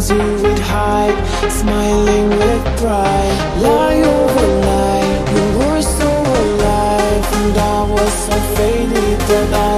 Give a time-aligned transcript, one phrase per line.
[0.00, 3.62] things you would hide Smiling with pride.
[3.62, 9.69] Lie over lie You were so alive And I was so faded that I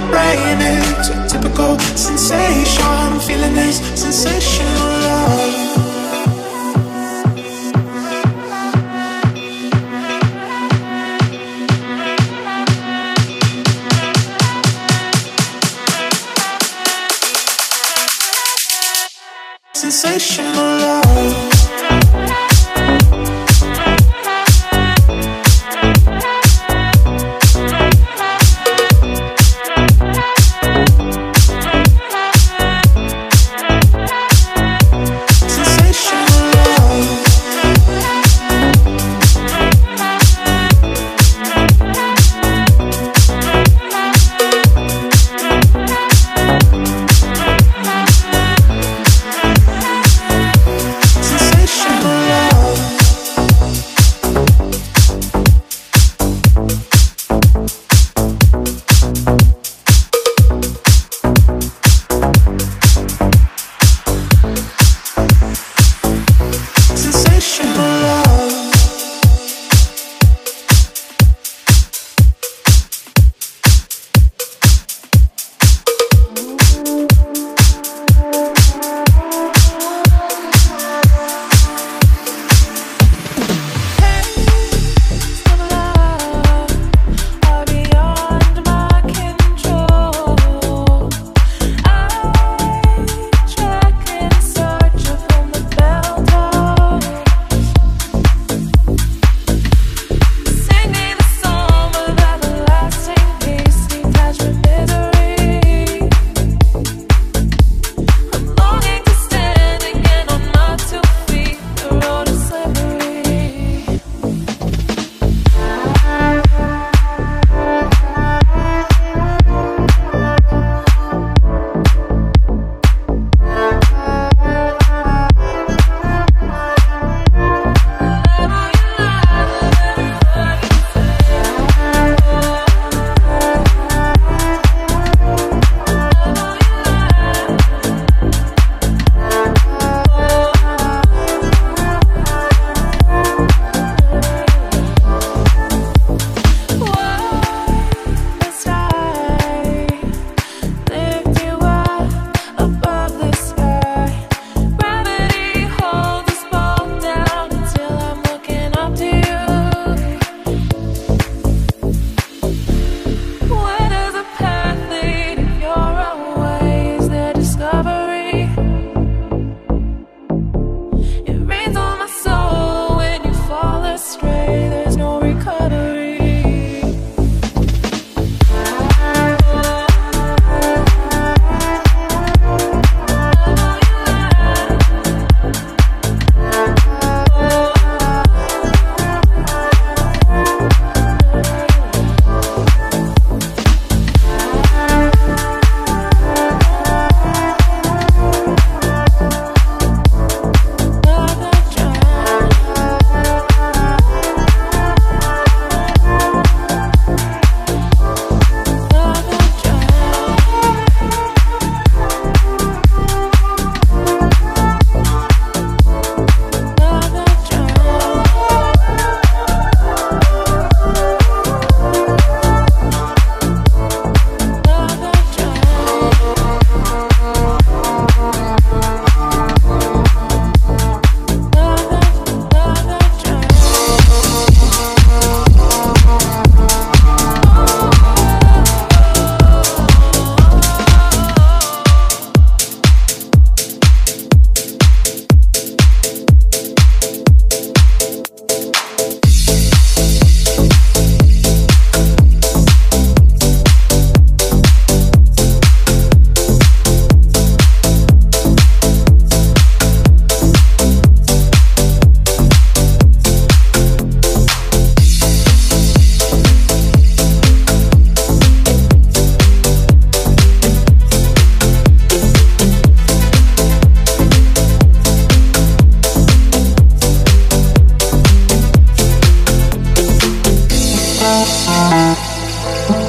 [0.00, 0.87] I'm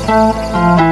[0.09, 0.88] Música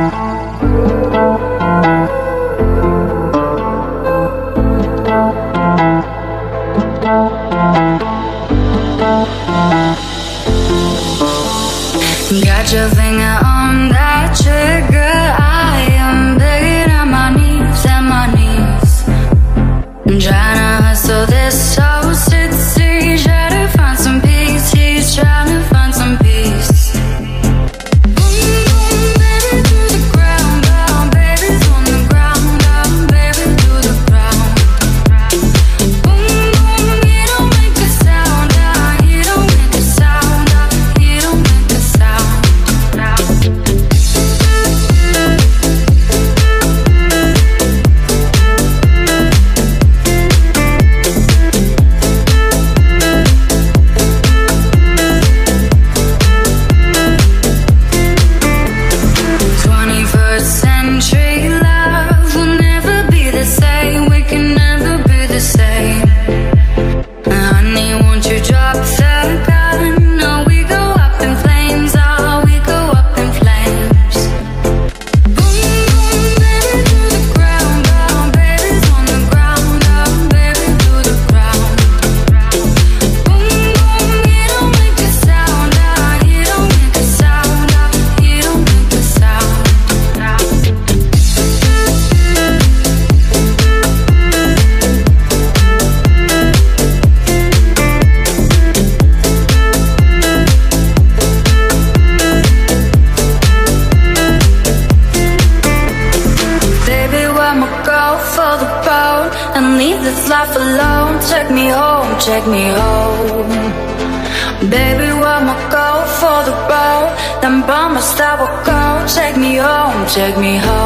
[120.18, 120.77] take me home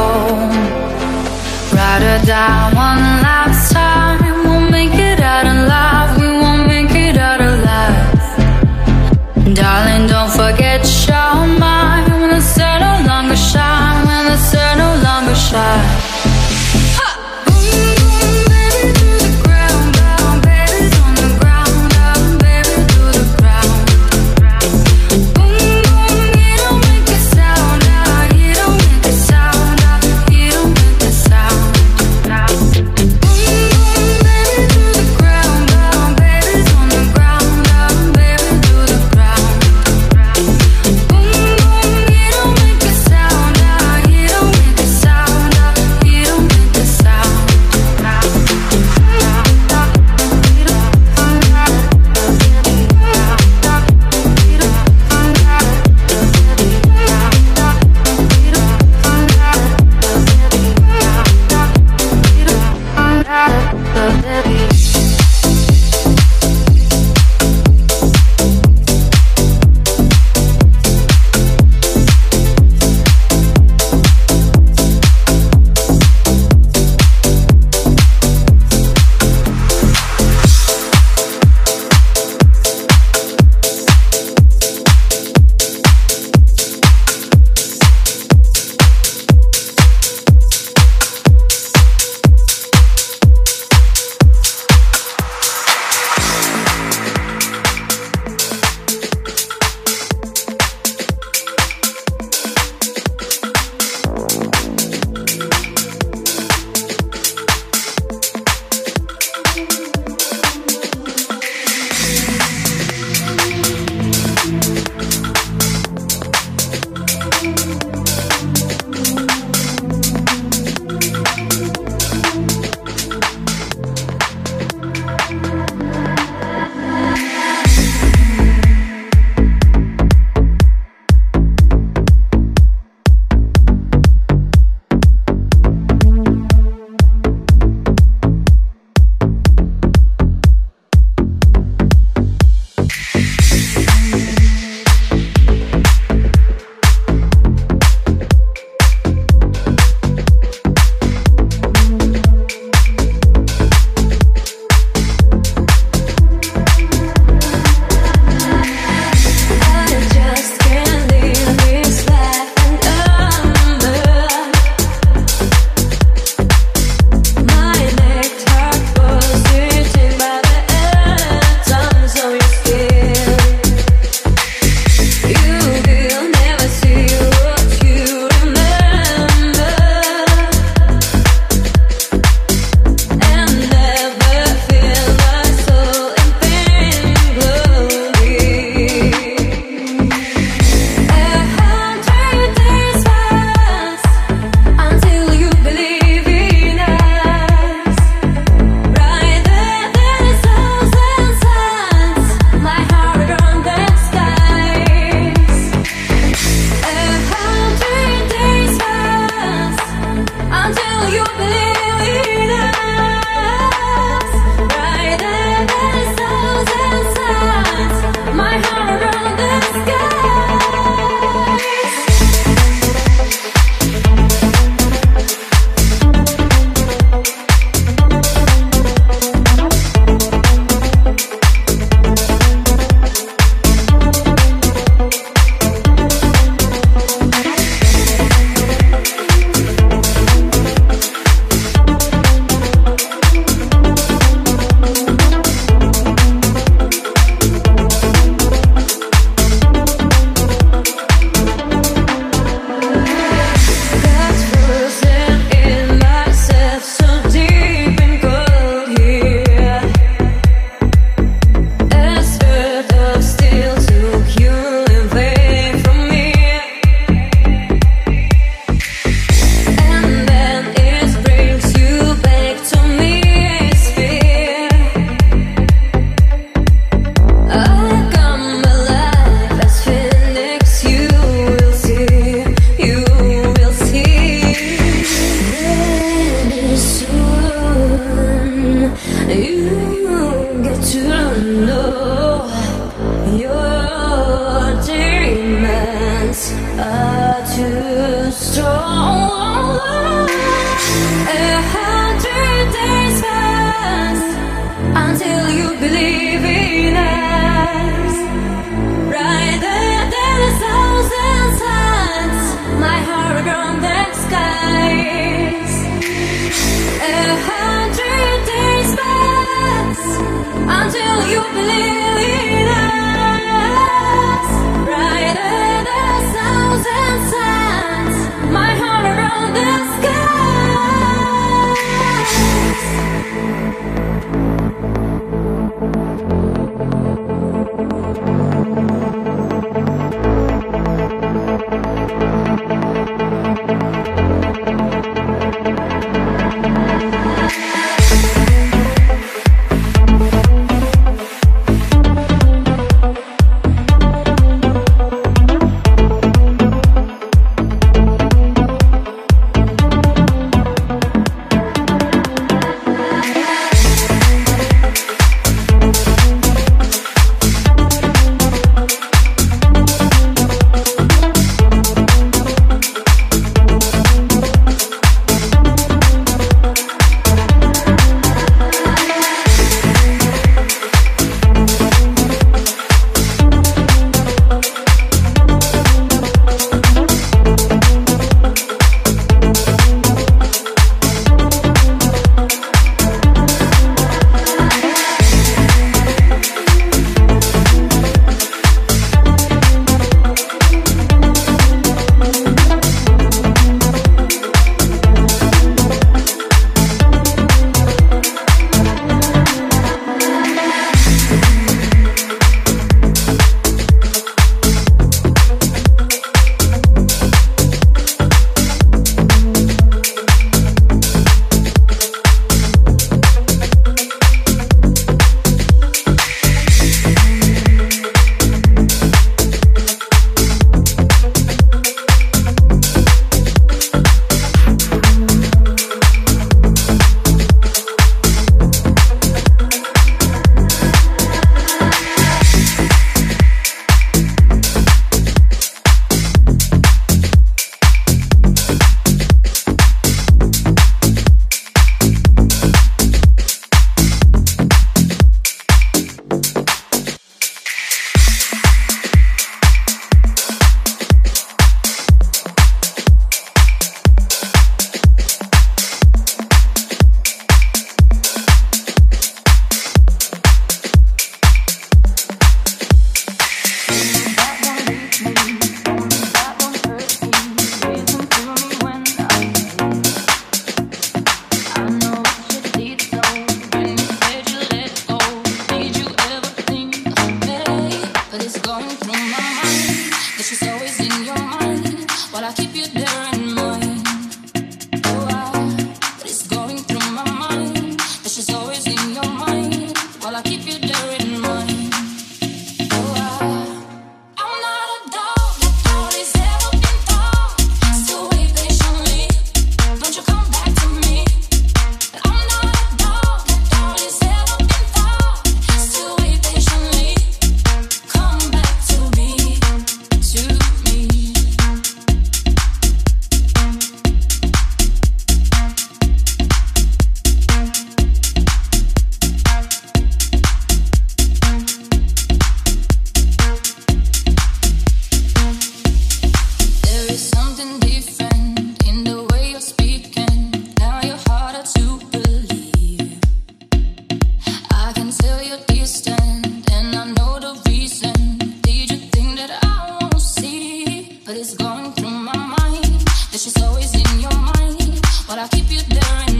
[553.31, 555.01] that she's always in your mind.
[555.27, 556.30] But I'll keep you there.